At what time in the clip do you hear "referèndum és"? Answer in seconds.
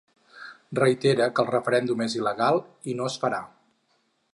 1.51-2.19